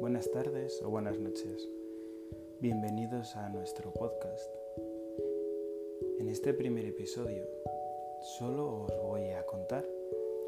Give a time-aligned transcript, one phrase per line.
[0.00, 1.68] buenas tardes o buenas noches.
[2.60, 4.50] Bienvenidos a nuestro podcast.
[6.18, 7.44] En este primer episodio
[8.38, 9.84] solo os voy a contar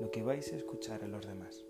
[0.00, 1.64] lo que vais a escuchar en los demás.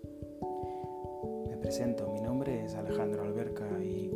[1.49, 4.09] Me presento, mi nombre es Alejandro Alberca y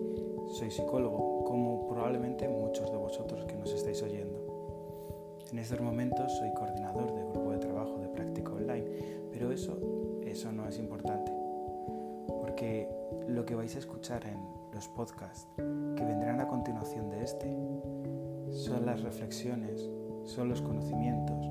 [0.58, 5.42] soy psicólogo, como probablemente muchos de vosotros que nos estáis oyendo.
[5.52, 8.86] En estos momentos soy coordinador de grupo de trabajo de práctica online,
[9.32, 9.78] pero eso,
[10.24, 11.32] eso no es importante
[12.52, 12.88] porque
[13.32, 14.38] lo que vais a escuchar en
[14.74, 17.48] los podcasts que vendrán a continuación de este
[18.50, 19.90] son las reflexiones,
[20.26, 21.46] son los conocimientos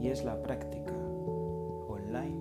[0.00, 0.94] y es la práctica
[1.88, 2.38] online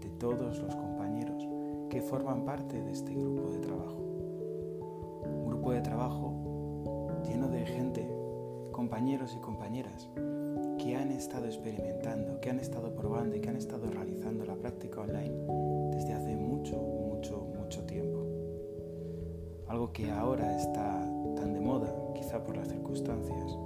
[0.00, 1.46] de todos los compañeros
[1.90, 3.98] que forman parte de este grupo de trabajo.
[3.98, 8.08] Un grupo de trabajo lleno de gente,
[8.72, 10.08] compañeros y compañeras
[10.78, 15.02] que han estado experimentando, que han estado probando y que han estado realizando la práctica
[15.02, 15.25] online
[19.96, 20.90] que ahora está
[21.36, 23.56] tan de moda, quizá por las circunstancias.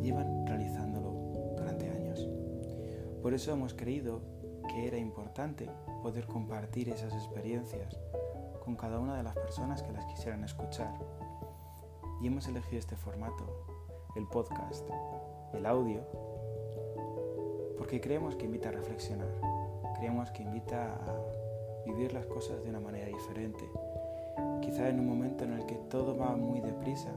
[0.00, 1.10] Llevan realizándolo
[1.58, 2.26] durante años.
[3.20, 4.22] Por eso hemos creído
[4.70, 5.68] que era importante
[6.02, 8.00] poder compartir esas experiencias
[8.64, 10.94] con cada una de las personas que las quisieran escuchar.
[12.22, 13.44] Y hemos elegido este formato,
[14.16, 14.88] el podcast,
[15.52, 16.00] el audio,
[17.76, 19.34] porque creemos que invita a reflexionar,
[19.98, 23.68] creemos que invita a vivir las cosas de una manera diferente.
[24.62, 27.10] Quizá en un momento en el que todo va muy deprisa,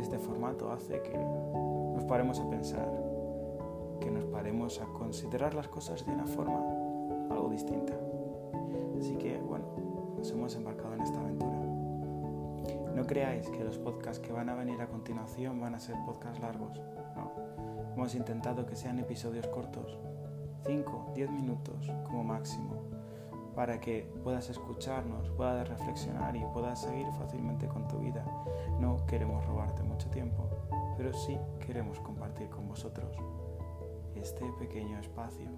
[0.00, 2.88] este formato hace que nos paremos a pensar,
[4.00, 6.58] que nos paremos a considerar las cosas de una forma
[7.30, 7.92] algo distinta.
[8.98, 9.66] Así que bueno,
[10.16, 11.58] nos hemos embarcado en esta aventura.
[12.94, 16.40] No creáis que los podcasts que van a venir a continuación van a ser podcasts
[16.40, 16.80] largos.
[17.14, 17.30] No.
[17.94, 19.98] Hemos intentado que sean episodios cortos,
[20.64, 22.95] 5, 10 minutos como máximo,
[23.56, 28.22] para que puedas escucharnos, puedas reflexionar y puedas seguir fácilmente con tu vida.
[28.78, 30.46] No queremos robarte mucho tiempo,
[30.98, 33.16] pero sí queremos compartir con vosotros
[34.14, 35.48] este pequeño espacio.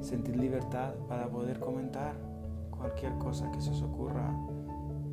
[0.00, 2.16] Sentir libertad para poder comentar
[2.76, 4.28] cualquier cosa que se os ocurra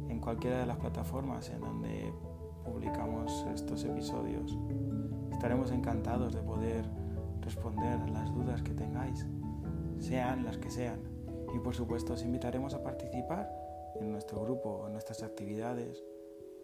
[0.09, 2.11] en cualquiera de las plataformas en donde
[2.65, 4.57] publicamos estos episodios.
[5.31, 6.83] Estaremos encantados de poder
[7.41, 9.27] responder las dudas que tengáis
[9.99, 10.99] sean las que sean.
[11.53, 13.49] Y por supuesto os invitaremos a participar
[13.99, 16.03] en nuestro grupo, en nuestras actividades,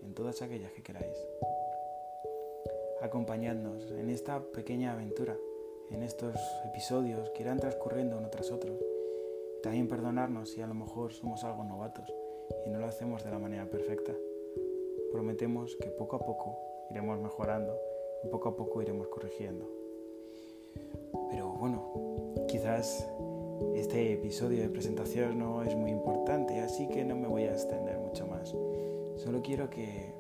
[0.04, 1.18] en todas aquellas que queráis.
[3.02, 5.36] Acompañadnos en esta pequeña aventura,
[5.92, 6.36] en estos
[6.66, 8.78] episodios que irán transcurriendo uno tras otro.
[9.62, 12.14] También perdonarnos si a lo mejor somos algo novatos
[12.66, 14.14] y no lo hacemos de la manera perfecta.
[15.12, 16.58] Prometemos que poco a poco
[16.92, 17.78] iremos mejorando
[18.24, 19.68] y poco a poco iremos corrigiendo.
[21.30, 23.08] Pero bueno, quizás
[23.76, 27.98] este episodio de presentación no es muy importante, así que no me voy a extender
[28.00, 28.56] mucho más.
[29.16, 30.14] Solo quiero que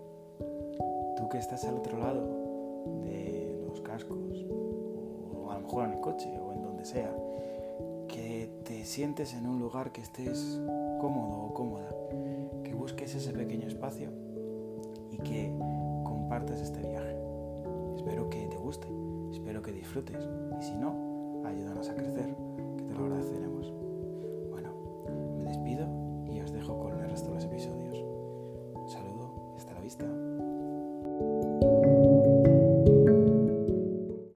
[1.17, 2.21] tú que estás al otro lado
[3.03, 4.45] de los cascos,
[5.33, 7.13] o a lo mejor en el coche o en donde sea,
[8.07, 10.59] que te sientes en un lugar que estés
[10.99, 11.89] cómodo o cómoda,
[12.63, 14.09] que busques ese pequeño espacio
[15.11, 15.51] y que
[16.03, 17.15] compartas este viaje.
[17.95, 18.87] Espero que te guste,
[19.31, 20.27] espero que disfrutes
[20.59, 22.34] y si no, ayúdanos a crecer.